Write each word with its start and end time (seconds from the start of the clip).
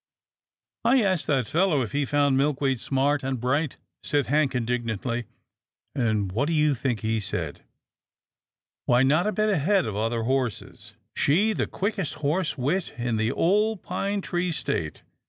"I 0.83 1.03
asked 1.03 1.27
that 1.27 1.45
fellow 1.45 1.83
if 1.83 1.91
he 1.91 2.05
found 2.05 2.35
Milkweed 2.35 2.79
smart 2.79 3.21
and 3.21 3.39
bright," 3.39 3.77
said 4.01 4.25
Hank, 4.25 4.55
indignantly, 4.55 5.25
and 5.93 6.31
what 6.31 6.47
do 6.47 6.53
you 6.53 6.73
think 6.73 7.01
he 7.01 7.19
said,— 7.19 7.61
Why, 8.87 9.03
not 9.03 9.27
a 9.27 9.31
bit 9.31 9.49
ahead 9.49 9.85
of 9.85 9.95
other 9.95 10.23
horses— 10.23 10.95
she, 11.15 11.53
the 11.53 11.67
quickest 11.67 12.15
horse 12.15 12.57
wit 12.57 12.93
in 12.97 13.17
the 13.17 13.31
old 13.31 13.83
pine 13.83 14.21
tree 14.21 14.51
state. 14.51 15.03